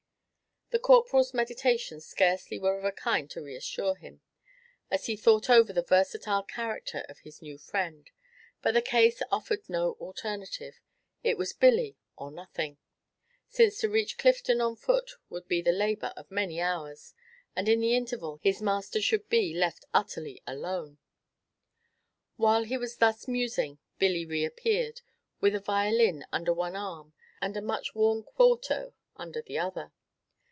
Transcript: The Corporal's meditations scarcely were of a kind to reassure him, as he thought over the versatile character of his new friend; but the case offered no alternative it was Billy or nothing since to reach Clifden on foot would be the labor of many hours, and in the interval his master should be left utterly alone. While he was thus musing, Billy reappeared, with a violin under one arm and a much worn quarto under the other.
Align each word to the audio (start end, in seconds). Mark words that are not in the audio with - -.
The 0.73 0.79
Corporal's 0.79 1.33
meditations 1.33 2.05
scarcely 2.05 2.57
were 2.57 2.77
of 2.77 2.85
a 2.85 2.93
kind 2.93 3.29
to 3.31 3.41
reassure 3.41 3.93
him, 3.95 4.21
as 4.89 5.07
he 5.07 5.17
thought 5.17 5.49
over 5.49 5.73
the 5.73 5.81
versatile 5.81 6.43
character 6.43 7.03
of 7.09 7.19
his 7.19 7.41
new 7.41 7.57
friend; 7.57 8.09
but 8.61 8.73
the 8.73 8.81
case 8.81 9.21
offered 9.29 9.67
no 9.67 9.97
alternative 9.99 10.79
it 11.25 11.37
was 11.37 11.51
Billy 11.51 11.97
or 12.15 12.31
nothing 12.31 12.77
since 13.49 13.79
to 13.79 13.89
reach 13.89 14.17
Clifden 14.17 14.61
on 14.61 14.77
foot 14.77 15.11
would 15.29 15.45
be 15.49 15.61
the 15.61 15.73
labor 15.73 16.13
of 16.15 16.31
many 16.31 16.61
hours, 16.61 17.13
and 17.53 17.67
in 17.67 17.81
the 17.81 17.93
interval 17.93 18.39
his 18.41 18.61
master 18.61 19.01
should 19.01 19.27
be 19.27 19.53
left 19.53 19.83
utterly 19.93 20.41
alone. 20.47 20.99
While 22.37 22.63
he 22.63 22.77
was 22.77 22.95
thus 22.95 23.27
musing, 23.27 23.79
Billy 23.99 24.25
reappeared, 24.25 25.01
with 25.41 25.53
a 25.53 25.59
violin 25.59 26.25
under 26.31 26.53
one 26.53 26.77
arm 26.77 27.11
and 27.41 27.57
a 27.57 27.61
much 27.61 27.93
worn 27.93 28.23
quarto 28.23 28.93
under 29.17 29.41
the 29.41 29.57
other. 29.59 29.91